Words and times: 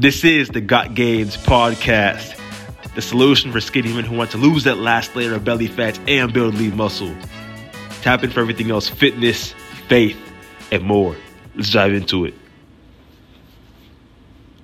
This 0.00 0.24
is 0.24 0.48
the 0.48 0.62
Got 0.62 0.94
Gains 0.94 1.36
podcast, 1.36 2.34
the 2.94 3.02
solution 3.02 3.52
for 3.52 3.60
skinny 3.60 3.92
men 3.92 4.04
who 4.04 4.16
want 4.16 4.30
to 4.30 4.38
lose 4.38 4.64
that 4.64 4.78
last 4.78 5.14
layer 5.14 5.34
of 5.34 5.44
belly 5.44 5.66
fat 5.66 6.00
and 6.08 6.32
build 6.32 6.54
lean 6.54 6.74
muscle. 6.74 7.14
Tap 8.00 8.24
in 8.24 8.30
for 8.30 8.40
everything 8.40 8.70
else 8.70 8.88
fitness, 8.88 9.54
faith, 9.88 10.16
and 10.72 10.84
more. 10.84 11.14
Let's 11.54 11.70
dive 11.70 11.92
into 11.92 12.24
it. 12.24 12.32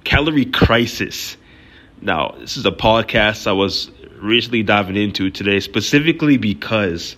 Calorie 0.05 0.47
crisis. 0.47 1.37
Now, 2.01 2.35
this 2.39 2.57
is 2.57 2.65
a 2.65 2.73
podcast 2.73 3.47
I 3.47 3.53
was 3.53 3.91
recently 4.15 4.63
diving 4.63 4.97
into 4.97 5.31
today, 5.31 5.61
specifically 5.61 6.39
because 6.39 7.15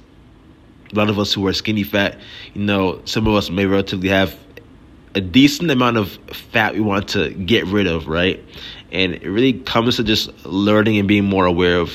a 0.92 0.96
lot 0.96 1.08
of 1.08 1.20
us 1.20 1.32
who 1.32 1.46
are 1.46 1.52
skinny 1.52 1.84
fat, 1.84 2.18
you 2.52 2.62
know, 2.62 3.00
some 3.04 3.28
of 3.28 3.34
us 3.34 3.48
may 3.48 3.66
relatively 3.66 4.08
have 4.08 4.36
a 5.14 5.20
decent 5.20 5.70
amount 5.70 5.96
of 5.96 6.12
fat 6.52 6.74
we 6.74 6.80
want 6.80 7.08
to 7.10 7.30
get 7.30 7.66
rid 7.66 7.86
of, 7.86 8.06
right? 8.06 8.44
And 8.92 9.14
it 9.14 9.28
really 9.28 9.54
comes 9.54 9.96
to 9.96 10.04
just 10.04 10.46
learning 10.46 10.98
and 10.98 11.08
being 11.08 11.24
more 11.24 11.46
aware 11.46 11.78
of 11.78 11.92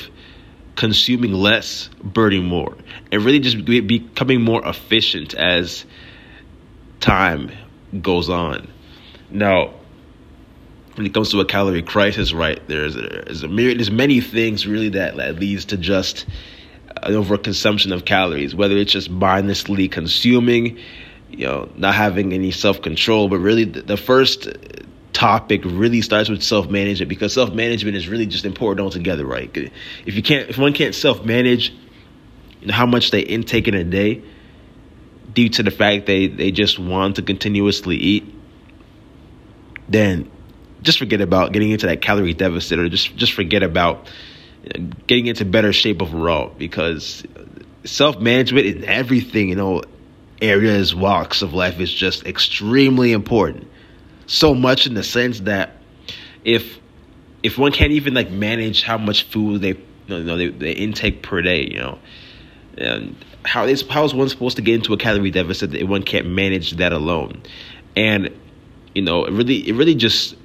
consuming 0.76 1.32
less, 1.32 1.88
burning 2.02 2.44
more, 2.44 2.76
and 3.12 3.24
really 3.24 3.38
just 3.38 3.64
be, 3.64 3.80
becoming 3.80 4.42
more 4.42 4.66
efficient 4.66 5.34
as 5.34 5.84
time 7.00 7.52
goes 8.00 8.28
on. 8.28 8.68
Now, 9.30 9.74
when 10.94 11.06
it 11.06 11.14
comes 11.14 11.30
to 11.30 11.40
a 11.40 11.44
calorie 11.44 11.82
crisis, 11.82 12.32
right, 12.32 12.60
there's 12.68 12.94
there's 12.94 13.42
a 13.42 13.48
myriad, 13.48 13.78
there's 13.78 13.90
many 13.90 14.20
things 14.20 14.66
really 14.66 14.90
that, 14.90 15.16
that 15.16 15.36
leads 15.36 15.66
to 15.66 15.76
just 15.76 16.26
an 17.02 17.14
overconsumption 17.14 17.92
of 17.92 18.04
calories, 18.04 18.54
whether 18.54 18.76
it's 18.76 18.92
just 18.92 19.10
mindlessly 19.10 19.88
consuming, 19.88 20.78
you 21.38 21.46
know, 21.46 21.68
not 21.76 21.94
having 21.94 22.32
any 22.32 22.50
self 22.50 22.82
control. 22.82 23.28
But 23.28 23.38
really, 23.38 23.64
the, 23.64 23.96
first 23.96 24.48
topic 25.12 25.62
really 25.64 26.02
starts 26.02 26.28
with 26.28 26.42
self 26.42 26.68
management 26.68 27.08
because 27.08 27.32
self 27.32 27.52
management 27.52 27.96
is 27.96 28.08
really 28.08 28.26
just 28.26 28.44
important 28.44 28.84
altogether, 28.84 29.26
right? 29.26 29.50
If 30.06 30.14
you 30.14 30.22
can't, 30.22 30.50
if 30.50 30.58
one 30.58 30.72
can't 30.72 30.94
self 30.94 31.24
manage, 31.24 31.70
you 32.60 32.68
know, 32.68 32.74
how 32.74 32.86
much 32.86 33.10
they 33.10 33.20
intake 33.20 33.68
in 33.68 33.74
a 33.74 33.84
day, 33.84 34.22
due 35.32 35.48
to 35.48 35.62
the 35.62 35.70
fact 35.70 36.06
they 36.06 36.26
they 36.26 36.50
just 36.50 36.78
want 36.78 37.16
to 37.16 37.22
continuously 37.22 37.96
eat, 37.96 38.34
then 39.88 40.30
just 40.82 40.98
forget 40.98 41.20
about 41.20 41.52
getting 41.52 41.70
into 41.70 41.86
that 41.86 42.00
calorie 42.02 42.34
deficit, 42.34 42.78
or 42.78 42.88
just 42.88 43.16
just 43.16 43.32
forget 43.32 43.62
about 43.62 44.08
getting 45.06 45.26
into 45.26 45.44
better 45.44 45.72
shape 45.72 46.00
overall 46.00 46.52
because 46.56 47.24
self 47.84 48.18
management 48.20 48.66
is 48.66 48.84
everything, 48.84 49.48
you 49.48 49.56
know, 49.56 49.82
areas, 50.40 50.94
walks 50.94 51.42
of 51.42 51.54
life 51.54 51.80
is 51.80 51.92
just 51.92 52.26
extremely 52.26 53.12
important. 53.12 53.68
So 54.26 54.54
much 54.54 54.86
in 54.86 54.94
the 54.94 55.02
sense 55.02 55.40
that 55.40 55.76
if 56.44 56.78
if 57.42 57.58
one 57.58 57.72
can't 57.72 57.92
even 57.92 58.14
like 58.14 58.30
manage 58.30 58.82
how 58.82 58.96
much 58.98 59.24
food 59.24 59.60
they 59.60 59.76
you 60.06 60.24
know 60.24 60.36
they, 60.36 60.48
they 60.48 60.72
intake 60.72 61.22
per 61.22 61.42
day, 61.42 61.64
you 61.64 61.78
know, 61.78 61.98
and 62.78 63.16
how 63.44 63.64
is 63.64 63.86
how 63.88 64.04
is 64.04 64.14
one 64.14 64.28
supposed 64.28 64.56
to 64.56 64.62
get 64.62 64.76
into 64.76 64.92
a 64.92 64.96
calorie 64.96 65.30
deficit 65.30 65.74
if 65.74 65.88
one 65.88 66.02
can't 66.02 66.26
manage 66.26 66.72
that 66.72 66.92
alone? 66.92 67.42
And 67.96 68.30
you 68.94 69.02
know, 69.02 69.24
it 69.24 69.32
really 69.32 69.68
it 69.68 69.74
really 69.74 69.94
just 69.94 70.36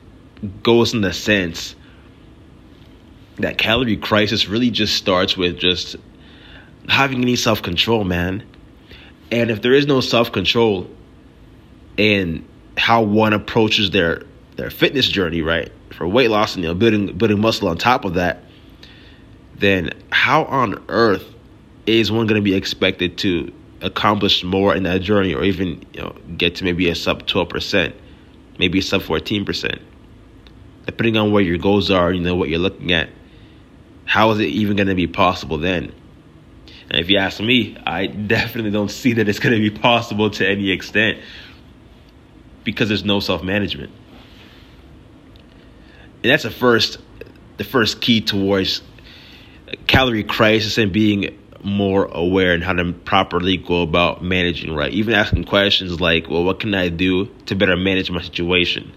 goes 0.63 0.93
in 0.93 1.01
the 1.01 1.13
sense 1.13 1.75
that 3.37 3.57
calorie 3.57 3.97
crisis 3.97 4.47
really 4.47 4.69
just 4.69 4.95
starts 4.95 5.37
with 5.37 5.57
just 5.57 5.95
having 6.87 7.21
any 7.21 7.35
self 7.35 7.61
control, 7.61 8.03
man. 8.03 8.43
And 9.31 9.51
if 9.51 9.61
there 9.61 9.73
is 9.73 9.85
no 9.85 10.01
self 10.01 10.31
control 10.31 10.89
in 11.97 12.47
how 12.77 13.01
one 13.03 13.33
approaches 13.33 13.91
their 13.91 14.23
their 14.55 14.69
fitness 14.69 15.07
journey, 15.07 15.41
right, 15.41 15.71
for 15.91 16.07
weight 16.07 16.29
loss 16.29 16.55
and 16.55 16.63
you 16.63 16.69
know 16.69 16.75
building 16.75 17.17
building 17.17 17.39
muscle 17.39 17.67
on 17.67 17.77
top 17.77 18.05
of 18.05 18.15
that, 18.15 18.43
then 19.55 19.91
how 20.11 20.45
on 20.45 20.83
earth 20.89 21.25
is 21.85 22.11
one 22.11 22.27
going 22.27 22.41
to 22.41 22.43
be 22.43 22.55
expected 22.55 23.17
to 23.19 23.51
accomplish 23.81 24.43
more 24.43 24.75
in 24.75 24.83
that 24.83 25.01
journey, 25.01 25.33
or 25.33 25.43
even 25.43 25.85
you 25.93 26.01
know 26.01 26.15
get 26.37 26.55
to 26.55 26.63
maybe 26.63 26.89
a 26.89 26.95
sub 26.95 27.27
twelve 27.27 27.49
percent, 27.49 27.95
maybe 28.57 28.79
a 28.79 28.83
sub 28.83 29.01
fourteen 29.01 29.45
percent, 29.45 29.79
depending 30.85 31.17
on 31.17 31.31
where 31.31 31.43
your 31.43 31.57
goals 31.57 31.91
are, 31.91 32.11
you 32.11 32.21
know 32.21 32.35
what 32.35 32.49
you're 32.49 32.59
looking 32.59 32.91
at. 32.91 33.09
How 34.05 34.31
is 34.31 34.39
it 34.39 34.45
even 34.45 34.75
going 34.75 34.87
to 34.87 34.95
be 34.95 35.05
possible 35.05 35.59
then? 35.59 35.93
And 36.89 36.99
if 36.99 37.09
you 37.09 37.17
ask 37.17 37.39
me, 37.39 37.77
I 37.85 38.07
definitely 38.07 38.71
don't 38.71 38.89
see 38.89 39.13
that 39.13 39.29
it's 39.29 39.39
going 39.39 39.55
to 39.55 39.69
be 39.69 39.75
possible 39.77 40.29
to 40.31 40.47
any 40.47 40.71
extent 40.71 41.19
because 42.63 42.87
there's 42.87 43.05
no 43.05 43.19
self 43.19 43.43
management. 43.43 43.91
And 46.23 46.31
that's 46.31 46.43
the 46.43 46.51
first, 46.51 46.97
the 47.57 47.63
first 47.63 48.01
key 48.01 48.21
towards 48.21 48.81
calorie 49.87 50.23
crisis 50.23 50.77
and 50.77 50.91
being 50.91 51.37
more 51.63 52.05
aware 52.05 52.53
and 52.53 52.63
how 52.63 52.73
to 52.73 52.93
properly 52.93 53.57
go 53.57 53.81
about 53.81 54.23
managing, 54.23 54.73
right? 54.73 54.91
Even 54.91 55.13
asking 55.13 55.43
questions 55.43 55.99
like, 55.99 56.29
well, 56.29 56.43
what 56.43 56.59
can 56.59 56.73
I 56.73 56.89
do 56.89 57.25
to 57.45 57.55
better 57.55 57.75
manage 57.75 58.09
my 58.09 58.21
situation? 58.21 58.91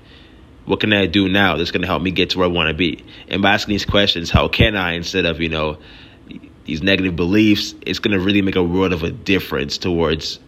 What 0.65 0.81
can 0.81 0.93
I 0.93 1.07
do 1.07 1.29
now 1.29 1.57
that's 1.57 1.73
going 1.73 1.83
to 1.83 1.89
help 1.89 2.03
me 2.03 2.13
get 2.13 2.31
to 2.31 2.39
where 2.39 2.49
I 2.49 2.51
want 2.51 2.69
to 2.69 2.75
be? 2.75 3.05
And 3.29 3.43
by 3.43 3.53
asking 3.53 3.75
these 3.75 3.85
questions, 3.85 4.31
how 4.31 4.49
can 4.49 4.77
I, 4.77 4.93
instead 4.93 5.27
of, 5.27 5.41
you 5.41 5.49
know, 5.49 5.79
these 6.65 6.83
negative 6.83 7.17
beliefs, 7.17 7.75
it's 7.87 7.99
going 7.99 8.17
to 8.17 8.25
really 8.25 8.43
make 8.43 8.57
a 8.57 8.63
world 8.63 8.93
of 8.93 9.03
a 9.03 9.11
difference 9.11 9.79
towards 9.79 10.39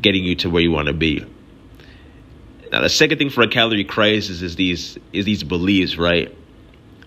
getting 0.00 0.24
you 0.24 0.36
to 0.36 0.50
where 0.50 0.62
you 0.62 0.70
want 0.70 0.88
to 0.88 0.94
be. 0.94 1.24
Now, 2.70 2.82
the 2.82 2.88
second 2.88 3.18
thing 3.18 3.30
for 3.30 3.42
a 3.42 3.48
calorie 3.48 3.84
crisis 3.84 4.42
is 4.42 4.56
these 4.56 4.98
is 5.12 5.24
these 5.24 5.42
beliefs, 5.42 5.96
right? 5.96 6.34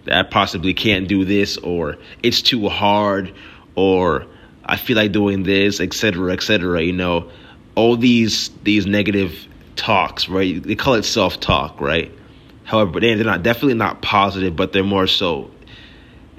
That 0.05 0.15
I 0.15 0.23
possibly 0.23 0.73
can't 0.73 1.07
do 1.07 1.23
this, 1.23 1.57
or 1.57 1.97
it's 2.23 2.41
too 2.41 2.67
hard, 2.67 3.33
or 3.75 4.25
I 4.65 4.77
feel 4.77 4.97
like 4.97 5.11
doing 5.11 5.43
this, 5.43 5.79
etc., 5.79 6.33
etc. 6.33 6.81
You 6.81 6.93
know, 6.93 7.29
all 7.75 7.95
these 7.95 8.49
these 8.63 8.87
negative 8.87 9.47
talks, 9.75 10.27
right? 10.27 10.61
They 10.61 10.75
call 10.75 10.95
it 10.95 11.03
self 11.03 11.39
talk, 11.39 11.79
right? 11.79 12.11
However, 12.63 12.99
they're 12.99 13.17
not 13.17 13.43
definitely 13.43 13.75
not 13.75 14.01
positive, 14.01 14.55
but 14.55 14.73
they're 14.73 14.83
more 14.83 15.07
so 15.07 15.51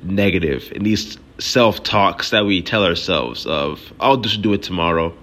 negative. 0.03 0.73
And 0.75 0.85
these 0.85 1.17
self 1.39 1.83
talks 1.83 2.31
that 2.31 2.45
we 2.45 2.63
tell 2.63 2.85
ourselves 2.85 3.47
of, 3.47 3.93
I'll 4.01 4.19
just 4.19 4.43
do 4.43 4.53
it 4.53 4.63
tomorrow. 4.63 5.15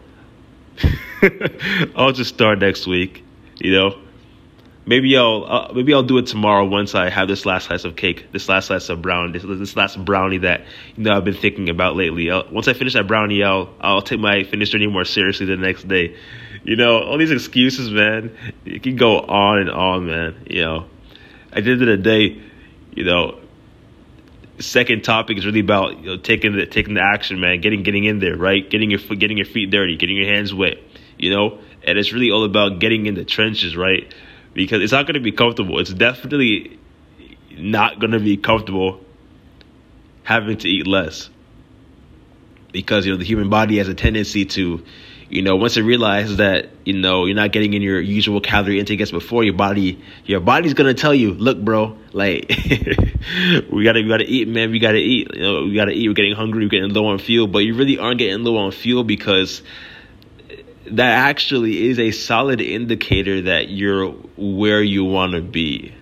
I'll 1.95 2.11
just 2.11 2.33
start 2.33 2.59
next 2.59 2.87
week, 2.87 3.23
you 3.59 3.71
know. 3.73 3.99
Maybe 4.85 5.15
I'll 5.17 5.45
uh, 5.45 5.71
maybe 5.73 5.93
I'll 5.93 6.01
do 6.01 6.17
it 6.17 6.25
tomorrow 6.25 6.65
once 6.65 6.95
I 6.95 7.09
have 7.09 7.27
this 7.27 7.45
last 7.45 7.67
slice 7.67 7.83
of 7.83 7.95
cake, 7.95 8.31
this 8.31 8.49
last 8.49 8.67
slice 8.67 8.89
of 8.89 9.03
brownie, 9.03 9.33
this, 9.33 9.43
this 9.43 9.75
last 9.75 10.03
brownie 10.03 10.39
that 10.39 10.61
you 10.95 11.03
know 11.03 11.15
I've 11.15 11.25
been 11.25 11.35
thinking 11.35 11.69
about 11.69 11.95
lately. 11.95 12.31
I'll, 12.31 12.47
once 12.51 12.67
I 12.67 12.73
finish 12.73 12.93
that 12.93 13.05
brownie, 13.05 13.43
I'll 13.43 13.69
I'll 13.79 14.01
take 14.01 14.19
my 14.19 14.43
fitness 14.43 14.69
journey 14.69 14.87
more 14.87 15.05
seriously 15.05 15.45
the 15.45 15.57
next 15.57 15.87
day. 15.87 16.17
You 16.63 16.75
know, 16.75 17.03
all 17.03 17.19
these 17.19 17.29
excuses, 17.29 17.91
man. 17.91 18.35
You 18.65 18.79
can 18.79 18.95
go 18.95 19.19
on 19.19 19.59
and 19.59 19.69
on, 19.69 20.07
man. 20.07 20.43
You 20.49 20.61
know, 20.63 20.85
at 21.53 21.65
the 21.65 21.71
end 21.71 21.81
of 21.83 21.87
the 21.87 21.97
day, 21.97 22.41
you 22.95 23.03
know, 23.03 23.39
second 24.59 25.03
topic 25.03 25.37
is 25.37 25.45
really 25.45 25.59
about 25.59 25.99
you 25.99 26.05
know, 26.05 26.17
taking 26.17 26.53
the 26.53 26.65
taking 26.65 26.93
the 26.93 27.03
action, 27.03 27.39
man. 27.39 27.61
Getting 27.61 27.83
getting 27.83 28.03
in 28.03 28.19
there, 28.19 28.37
right? 28.37 28.69
Getting 28.69 28.91
your 28.91 28.99
getting 28.99 29.37
your 29.37 29.45
feet 29.45 29.69
dirty, 29.71 29.97
getting 29.97 30.17
your 30.17 30.27
hands 30.27 30.53
wet. 30.53 30.77
You 31.17 31.31
know, 31.31 31.59
and 31.83 31.97
it's 31.97 32.13
really 32.13 32.31
all 32.31 32.43
about 32.43 32.79
getting 32.79 33.05
in 33.05 33.15
the 33.15 33.25
trenches, 33.25 33.75
right? 33.75 34.13
Because 34.53 34.81
it's 34.81 34.91
not 34.91 35.05
going 35.05 35.15
to 35.15 35.19
be 35.19 35.31
comfortable. 35.31 35.79
It's 35.79 35.93
definitely 35.93 36.79
not 37.51 37.99
going 37.99 38.11
to 38.11 38.19
be 38.19 38.37
comfortable 38.37 39.01
having 40.23 40.57
to 40.57 40.67
eat 40.67 40.87
less 40.87 41.29
because 42.71 43.05
you 43.05 43.11
know 43.11 43.17
the 43.17 43.25
human 43.25 43.49
body 43.49 43.77
has 43.77 43.87
a 43.87 43.93
tendency 43.93 44.45
to 44.45 44.83
you 45.29 45.43
know, 45.43 45.55
once 45.55 45.77
it 45.77 45.83
realizes 45.83 46.37
that, 46.37 46.69
you 46.85 46.93
know, 46.93 47.25
you're 47.25 47.35
not 47.35 47.51
getting 47.51 47.73
in 47.73 47.83
your 47.83 48.01
usual 48.01 48.41
calorie 48.41 48.79
intake 48.79 48.99
as 48.99 49.11
before, 49.11 49.43
your 49.43 49.53
body, 49.53 50.01
your 50.25 50.39
body's 50.39 50.73
gonna 50.73 50.95
tell 50.95 51.13
you, 51.13 51.33
look, 51.33 51.59
bro, 51.59 51.97
like, 52.13 52.49
we 53.71 53.83
gotta, 53.83 54.01
we 54.01 54.07
gotta 54.07 54.25
eat, 54.25 54.47
man, 54.47 54.71
we 54.71 54.79
gotta 54.79 54.97
eat, 54.97 55.29
you 55.35 55.41
know, 55.41 55.63
we 55.65 55.75
gotta 55.75 55.91
eat, 55.91 56.07
we're 56.07 56.15
getting 56.15 56.35
hungry, 56.35 56.65
we're 56.65 56.69
getting 56.69 56.91
low 56.91 57.05
on 57.07 57.19
fuel, 57.19 57.45
but 57.45 57.59
you 57.59 57.75
really 57.75 57.99
aren't 57.99 58.17
getting 58.17 58.43
low 58.43 58.57
on 58.57 58.71
fuel 58.71 59.03
because 59.03 59.61
that 60.87 61.29
actually 61.29 61.89
is 61.89 61.99
a 61.99 62.09
solid 62.09 62.59
indicator 62.59 63.41
that 63.41 63.69
you're 63.69 64.09
where 64.35 64.81
you 64.81 65.05
wanna 65.05 65.41
be. 65.41 65.93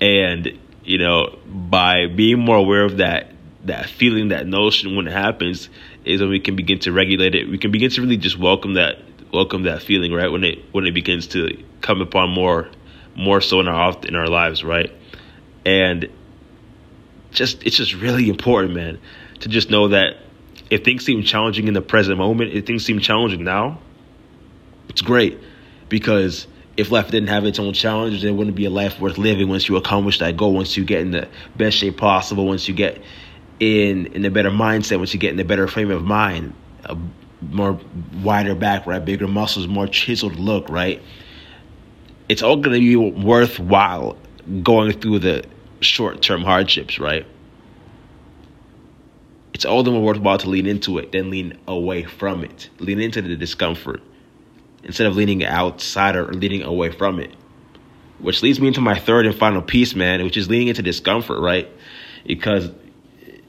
And, 0.00 0.58
you 0.82 0.98
know, 0.98 1.38
by 1.46 2.06
being 2.06 2.40
more 2.40 2.56
aware 2.56 2.84
of 2.84 2.96
that, 2.96 3.29
that 3.64 3.88
feeling, 3.88 4.28
that 4.28 4.46
notion 4.46 4.96
when 4.96 5.06
it 5.06 5.12
happens, 5.12 5.68
is 6.04 6.20
when 6.20 6.30
we 6.30 6.40
can 6.40 6.56
begin 6.56 6.78
to 6.80 6.92
regulate 6.92 7.34
it. 7.34 7.48
We 7.48 7.58
can 7.58 7.70
begin 7.70 7.90
to 7.90 8.00
really 8.00 8.16
just 8.16 8.38
welcome 8.38 8.74
that 8.74 8.98
welcome 9.32 9.64
that 9.64 9.82
feeling, 9.82 10.12
right? 10.12 10.30
When 10.30 10.44
it 10.44 10.64
when 10.72 10.86
it 10.86 10.92
begins 10.92 11.28
to 11.28 11.62
come 11.80 12.00
upon 12.00 12.30
more 12.30 12.68
more 13.16 13.40
so 13.40 13.60
in 13.60 13.68
our 13.68 13.96
in 14.04 14.14
our 14.14 14.26
lives, 14.26 14.64
right? 14.64 14.92
And 15.64 16.08
just 17.30 17.64
it's 17.64 17.76
just 17.76 17.94
really 17.94 18.28
important, 18.28 18.74
man, 18.74 18.98
to 19.40 19.48
just 19.48 19.70
know 19.70 19.88
that 19.88 20.16
if 20.70 20.84
things 20.84 21.04
seem 21.04 21.22
challenging 21.22 21.68
in 21.68 21.74
the 21.74 21.82
present 21.82 22.18
moment, 22.18 22.52
if 22.52 22.66
things 22.66 22.84
seem 22.84 23.00
challenging 23.00 23.44
now, 23.44 23.80
it's 24.88 25.02
great 25.02 25.38
because 25.88 26.46
if 26.76 26.90
life 26.90 27.10
didn't 27.10 27.28
have 27.28 27.44
its 27.44 27.58
own 27.58 27.72
challenges, 27.72 28.24
it 28.24 28.30
wouldn't 28.30 28.56
be 28.56 28.64
a 28.64 28.70
life 28.70 29.00
worth 29.00 29.18
living 29.18 29.48
once 29.48 29.68
you 29.68 29.76
accomplish 29.76 30.20
that 30.20 30.36
goal, 30.36 30.54
once 30.54 30.76
you 30.76 30.84
get 30.84 31.00
in 31.00 31.10
the 31.10 31.28
best 31.56 31.76
shape 31.76 31.96
possible, 31.96 32.46
once 32.46 32.68
you 32.68 32.74
get 32.74 33.02
in 33.60 34.06
in 34.06 34.24
a 34.24 34.30
better 34.30 34.50
mindset, 34.50 34.98
once 34.98 35.14
you 35.14 35.20
get 35.20 35.32
in 35.32 35.38
a 35.38 35.44
better 35.44 35.68
frame 35.68 35.90
of 35.90 36.02
mind, 36.02 36.54
a 36.84 36.96
more 37.40 37.78
wider 38.22 38.54
back, 38.54 38.86
right? 38.86 39.04
Bigger 39.04 39.28
muscles, 39.28 39.68
more 39.68 39.86
chiseled 39.86 40.36
look, 40.36 40.68
right? 40.68 41.00
It's 42.28 42.42
all 42.42 42.56
gonna 42.56 42.78
be 42.78 42.96
worthwhile 42.96 44.16
going 44.62 44.92
through 44.92 45.20
the 45.20 45.44
short 45.80 46.22
term 46.22 46.42
hardships, 46.42 46.98
right? 46.98 47.26
It's 49.52 49.64
all 49.66 49.82
the 49.82 49.90
more 49.90 50.02
worthwhile 50.02 50.38
to 50.38 50.48
lean 50.48 50.66
into 50.66 50.98
it 50.98 51.12
than 51.12 51.30
lean 51.30 51.58
away 51.68 52.04
from 52.04 52.44
it. 52.44 52.70
Lean 52.78 52.98
into 52.98 53.20
the 53.20 53.36
discomfort 53.36 54.00
instead 54.82 55.06
of 55.06 55.16
leaning 55.16 55.44
outside 55.44 56.16
or 56.16 56.32
leaning 56.32 56.62
away 56.62 56.90
from 56.90 57.20
it. 57.20 57.34
Which 58.20 58.42
leads 58.42 58.60
me 58.60 58.68
into 58.68 58.80
my 58.80 58.98
third 58.98 59.26
and 59.26 59.34
final 59.34 59.60
piece, 59.60 59.94
man, 59.94 60.22
which 60.22 60.36
is 60.36 60.48
leaning 60.48 60.68
into 60.68 60.82
discomfort, 60.82 61.40
right? 61.40 61.68
Because 62.26 62.70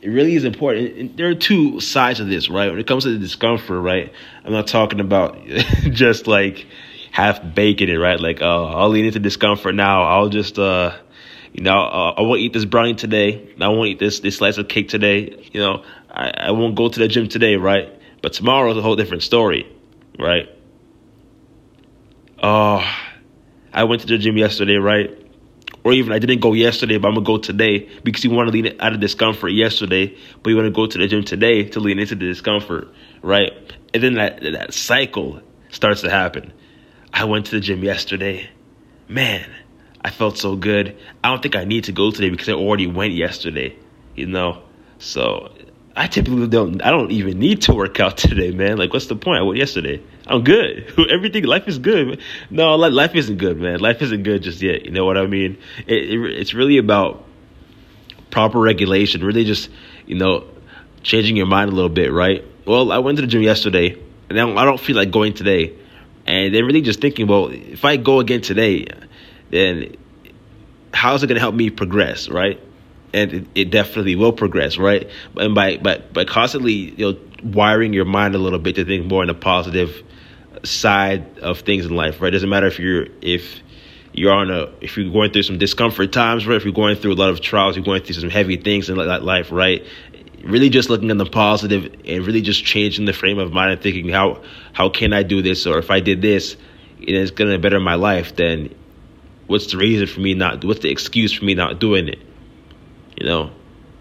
it 0.01 0.09
really 0.09 0.35
is 0.35 0.45
important. 0.45 0.97
And 0.97 1.17
there 1.17 1.27
are 1.27 1.35
two 1.35 1.79
sides 1.79 2.19
of 2.19 2.27
this, 2.27 2.49
right? 2.49 2.69
When 2.69 2.79
it 2.79 2.87
comes 2.87 3.03
to 3.03 3.11
the 3.11 3.19
discomfort, 3.19 3.81
right? 3.81 4.11
I'm 4.43 4.51
not 4.51 4.67
talking 4.67 4.99
about 4.99 5.37
just 5.91 6.27
like 6.27 6.65
half 7.11 7.39
baking 7.53 7.89
it, 7.89 7.97
right? 7.97 8.19
Like, 8.19 8.41
oh, 8.41 8.65
I'll 8.65 8.89
lean 8.89 9.05
into 9.05 9.19
discomfort 9.19 9.75
now. 9.75 10.03
I'll 10.03 10.29
just, 10.29 10.57
uh, 10.57 10.97
you 11.53 11.63
know, 11.63 11.77
uh, 11.77 12.15
I 12.17 12.21
won't 12.21 12.39
eat 12.39 12.53
this 12.53 12.65
brownie 12.65 12.95
today. 12.95 13.53
I 13.59 13.67
won't 13.67 13.89
eat 13.89 13.99
this 13.99 14.21
this 14.21 14.37
slice 14.37 14.57
of 14.57 14.67
cake 14.67 14.89
today. 14.89 15.47
You 15.51 15.59
know, 15.59 15.83
I, 16.09 16.29
I 16.29 16.51
won't 16.51 16.75
go 16.75 16.89
to 16.89 16.99
the 16.99 17.07
gym 17.07 17.27
today, 17.27 17.55
right? 17.55 17.89
But 18.23 18.33
tomorrow 18.33 18.71
is 18.71 18.77
a 18.77 18.81
whole 18.81 18.95
different 18.95 19.23
story, 19.23 19.67
right? 20.17 20.49
Oh, 22.41 22.83
I 23.71 23.83
went 23.83 24.01
to 24.01 24.07
the 24.07 24.17
gym 24.17 24.37
yesterday, 24.37 24.75
right? 24.75 25.20
Or 25.83 25.93
even 25.93 26.13
I 26.13 26.19
didn't 26.19 26.41
go 26.41 26.53
yesterday, 26.53 26.97
but 26.97 27.07
I'm 27.07 27.15
gonna 27.15 27.25
go 27.25 27.37
today 27.37 27.89
because 28.03 28.23
you 28.23 28.29
want 28.29 28.47
to 28.47 28.53
lean 28.53 28.75
out 28.79 28.93
of 28.93 28.99
discomfort 28.99 29.51
yesterday, 29.51 30.15
but 30.43 30.49
you 30.51 30.55
want 30.55 30.67
to 30.67 30.71
go 30.71 30.85
to 30.85 30.97
the 30.97 31.07
gym 31.07 31.23
today 31.23 31.63
to 31.63 31.79
lean 31.79 31.97
into 31.97 32.15
the 32.15 32.25
discomfort, 32.25 32.87
right? 33.23 33.51
And 33.93 34.03
then 34.03 34.13
that 34.13 34.41
that 34.41 34.73
cycle 34.73 35.41
starts 35.69 36.01
to 36.01 36.09
happen. 36.09 36.53
I 37.13 37.25
went 37.25 37.47
to 37.47 37.51
the 37.51 37.59
gym 37.59 37.83
yesterday, 37.83 38.49
man. 39.07 39.49
I 40.03 40.09
felt 40.09 40.37
so 40.37 40.55
good. 40.55 40.97
I 41.23 41.29
don't 41.29 41.41
think 41.41 41.55
I 41.55 41.63
need 41.63 41.83
to 41.85 41.91
go 41.91 42.11
today 42.11 42.29
because 42.29 42.49
I 42.49 42.53
already 42.53 42.87
went 42.87 43.13
yesterday, 43.13 43.75
you 44.15 44.25
know. 44.27 44.63
So 44.97 45.51
I 45.95 46.07
typically 46.07 46.47
don't. 46.47 46.81
I 46.81 46.89
don't 46.89 47.11
even 47.11 47.39
need 47.39 47.63
to 47.63 47.73
work 47.73 47.99
out 47.99 48.17
today, 48.29 48.51
man. 48.51 48.77
Like, 48.77 48.93
what's 48.93 49.07
the 49.07 49.15
point? 49.15 49.39
I 49.39 49.41
went 49.43 49.57
yesterday. 49.57 50.01
I'm 50.27 50.43
good. 50.43 50.93
Everything, 51.11 51.43
life 51.43 51.67
is 51.67 51.79
good. 51.79 52.21
No, 52.49 52.75
life 52.75 53.15
isn't 53.15 53.37
good, 53.37 53.57
man. 53.57 53.79
Life 53.79 54.01
isn't 54.01 54.23
good 54.23 54.43
just 54.43 54.61
yet. 54.61 54.85
You 54.85 54.91
know 54.91 55.05
what 55.05 55.17
I 55.17 55.27
mean? 55.27 55.57
It, 55.87 56.11
it, 56.11 56.39
it's 56.39 56.53
really 56.53 56.77
about 56.77 57.25
proper 58.29 58.59
regulation. 58.59 59.23
Really, 59.23 59.43
just 59.43 59.69
you 60.05 60.15
know, 60.15 60.45
changing 61.03 61.35
your 61.35 61.47
mind 61.47 61.71
a 61.71 61.75
little 61.75 61.89
bit, 61.89 62.11
right? 62.11 62.45
Well, 62.65 62.91
I 62.91 62.99
went 62.99 63.17
to 63.17 63.21
the 63.21 63.27
gym 63.27 63.41
yesterday, 63.41 63.97
and 64.29 64.39
I 64.39 64.65
don't 64.65 64.79
feel 64.79 64.95
like 64.95 65.11
going 65.11 65.33
today. 65.33 65.75
And 66.25 66.53
they're 66.53 66.63
really 66.65 66.81
just 66.81 67.01
thinking, 67.01 67.27
well, 67.27 67.47
if 67.51 67.83
I 67.83 67.97
go 67.97 68.19
again 68.19 68.41
today, 68.41 68.85
then 69.49 69.95
how's 70.93 71.23
it 71.23 71.27
going 71.27 71.35
to 71.35 71.41
help 71.41 71.55
me 71.55 71.69
progress, 71.69 72.29
right? 72.29 72.59
And 73.13 73.33
it, 73.33 73.47
it, 73.55 73.71
definitely 73.71 74.15
will 74.15 74.31
progress, 74.31 74.77
right? 74.77 75.09
And 75.35 75.53
by 75.53 75.77
by 75.77 75.97
by 76.13 76.23
constantly 76.25 76.71
you 76.73 77.11
know 77.11 77.19
wiring 77.43 77.93
your 77.93 78.05
mind 78.05 78.35
a 78.35 78.37
little 78.37 78.59
bit 78.59 78.75
to 78.75 78.85
think 78.85 79.05
more 79.05 79.23
in 79.23 79.29
a 79.29 79.33
positive 79.33 80.03
side 80.63 81.39
of 81.39 81.59
things 81.59 81.85
in 81.85 81.95
life, 81.95 82.21
right? 82.21 82.29
It 82.29 82.31
doesn't 82.31 82.49
matter 82.49 82.67
if 82.67 82.79
you're 82.79 83.07
if 83.21 83.61
you're 84.13 84.33
on 84.33 84.51
a 84.51 84.69
if 84.81 84.97
you're 84.97 85.11
going 85.11 85.31
through 85.31 85.43
some 85.43 85.57
discomfort 85.57 86.11
times, 86.11 86.45
right? 86.45 86.55
If 86.55 86.65
you're 86.65 86.73
going 86.73 86.95
through 86.95 87.13
a 87.13 87.15
lot 87.15 87.29
of 87.29 87.41
trials, 87.41 87.75
you're 87.75 87.85
going 87.85 88.03
through 88.03 88.15
some 88.15 88.29
heavy 88.29 88.57
things 88.57 88.89
in 88.89 88.95
life, 88.97 89.51
right? 89.51 89.85
Really, 90.43 90.69
just 90.69 90.89
looking 90.89 91.11
at 91.11 91.17
the 91.17 91.25
positive 91.25 91.93
and 92.05 92.25
really 92.25 92.41
just 92.41 92.65
changing 92.65 93.05
the 93.05 93.13
frame 93.13 93.37
of 93.37 93.53
mind 93.53 93.73
and 93.73 93.81
thinking 93.81 94.09
how 94.09 94.41
how 94.73 94.89
can 94.89 95.13
I 95.13 95.23
do 95.23 95.41
this, 95.41 95.65
or 95.65 95.77
if 95.77 95.91
I 95.91 95.99
did 95.99 96.21
this, 96.21 96.57
it's 96.99 97.31
gonna 97.31 97.59
better 97.59 97.79
my 97.79 97.95
life. 97.95 98.35
Then 98.35 98.73
what's 99.47 99.71
the 99.71 99.77
reason 99.77 100.07
for 100.07 100.19
me 100.19 100.33
not? 100.33 100.63
What's 100.65 100.79
the 100.79 100.89
excuse 100.89 101.31
for 101.31 101.45
me 101.45 101.53
not 101.53 101.79
doing 101.79 102.07
it? 102.07 102.19
You 103.21 103.27
know, 103.27 103.51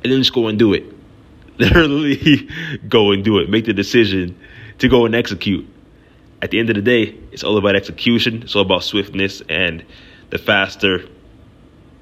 and 0.03 0.11
then 0.11 0.19
just 0.21 0.33
go 0.33 0.47
and 0.47 0.59
do 0.59 0.73
it. 0.73 0.83
Literally, 1.59 2.49
go 2.89 3.13
and 3.13 3.23
do 3.23 3.37
it. 3.37 3.51
Make 3.51 3.67
the 3.67 3.75
decision 3.75 4.41
to 4.79 4.89
go 4.89 5.05
and 5.05 5.15
execute. 5.15 5.69
At 6.41 6.51
the 6.51 6.59
end 6.59 6.71
of 6.71 6.77
the 6.77 6.81
day, 6.81 7.19
it's 7.31 7.45
all 7.45 7.59
about 7.59 7.77
execution. 7.77 8.45
It's 8.45 8.57
all 8.57 8.63
about 8.63 8.83
swiftness, 8.83 9.43
and 9.47 9.85
the 10.31 10.39
faster 10.39 11.07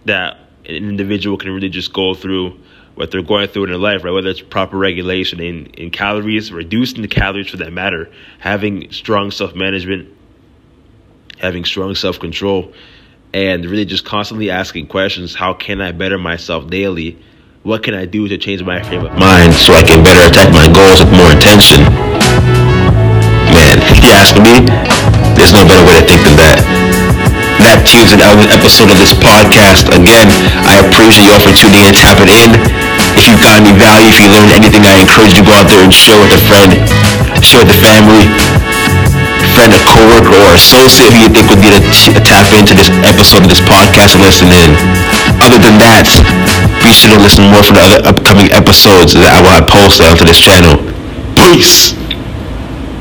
that 0.04 0.36
an 0.64 0.76
individual 0.76 1.36
can 1.36 1.50
really 1.50 1.70
just 1.70 1.92
go 1.92 2.14
through 2.14 2.56
what 2.94 3.10
they're 3.10 3.20
going 3.20 3.48
through 3.48 3.64
in 3.64 3.70
their 3.70 3.80
life, 3.80 4.04
right? 4.04 4.12
Whether 4.12 4.28
it's 4.28 4.40
proper 4.40 4.78
regulation 4.78 5.40
in, 5.40 5.66
in 5.70 5.90
calories, 5.90 6.52
reducing 6.52 7.02
the 7.02 7.08
calories 7.08 7.50
for 7.50 7.56
that 7.56 7.72
matter, 7.72 8.12
having 8.38 8.92
strong 8.92 9.32
self 9.32 9.56
management, 9.56 10.08
having 11.38 11.64
strong 11.64 11.96
self 11.96 12.20
control, 12.20 12.72
and 13.32 13.64
really 13.66 13.84
just 13.84 14.04
constantly 14.04 14.50
asking 14.50 14.86
questions 14.86 15.34
how 15.34 15.52
can 15.52 15.80
I 15.80 15.92
better 15.92 16.18
myself 16.18 16.68
daily? 16.68 17.18
What 17.62 17.82
can 17.82 17.94
I 17.94 18.06
do 18.06 18.28
to 18.28 18.38
change 18.38 18.62
my 18.62 18.82
frame 18.82 19.04
of 19.04 19.12
mind 19.18 19.52
so 19.52 19.74
I 19.74 19.82
can 19.82 20.02
better 20.02 20.24
attack 20.24 20.48
my 20.54 20.64
goals 20.72 21.00
with 21.00 21.12
more 21.12 21.28
intention? 21.28 21.84
Man, 23.52 23.76
if 23.92 24.00
you 24.00 24.10
ask 24.14 24.32
me, 24.40 24.64
there's 25.36 25.52
no 25.52 25.66
better 25.66 25.84
way 25.84 26.00
to 26.00 26.06
think 26.06 26.22
than 26.24 26.36
that. 26.40 26.58
That 27.58 27.82
tunes 27.84 28.14
an 28.14 28.22
episode 28.54 28.88
of 28.88 28.96
this 28.96 29.12
podcast. 29.18 29.90
Again, 29.90 30.30
I 30.64 30.78
appreciate 30.78 31.26
you 31.26 31.34
all 31.34 31.42
for 31.42 31.52
tuning 31.52 31.90
in, 31.90 31.92
tapping 31.92 32.30
in. 32.30 32.54
If 33.18 33.26
you've 33.26 33.42
got 33.42 33.58
any 33.58 33.74
value, 33.74 34.08
if 34.08 34.22
you 34.22 34.30
learned 34.30 34.54
anything, 34.54 34.86
I 34.86 35.02
encourage 35.02 35.34
you 35.34 35.42
to 35.42 35.46
go 35.46 35.58
out 35.58 35.66
there 35.66 35.82
and 35.82 35.90
share 35.90 36.16
with 36.22 36.30
a 36.30 36.40
friend, 36.46 36.70
share 37.42 37.58
with 37.58 37.74
the 37.74 37.80
family, 37.82 38.30
friend, 39.58 39.74
a 39.74 39.82
coworker, 39.82 40.38
or 40.38 40.54
associate 40.54 41.10
who 41.10 41.26
you 41.26 41.30
think 41.34 41.50
would 41.50 41.58
get 41.58 41.82
to 42.14 42.22
tap 42.22 42.46
into 42.54 42.78
this 42.78 42.86
episode 43.02 43.42
of 43.42 43.50
this 43.50 43.58
podcast 43.66 44.14
and 44.14 44.22
listen 44.22 44.46
in. 44.54 44.70
Other 45.42 45.58
than 45.58 45.82
that, 45.82 46.06
be 46.86 46.94
sure 46.94 47.10
to 47.10 47.18
listen 47.18 47.50
more 47.50 47.66
for 47.66 47.74
the 47.74 47.82
other 47.82 48.00
upcoming 48.06 48.54
episodes 48.54 49.18
that 49.18 49.26
I 49.26 49.42
will 49.42 49.58
posted 49.66 50.06
onto 50.06 50.22
this 50.22 50.38
channel. 50.38 50.78
Peace! 51.34 52.07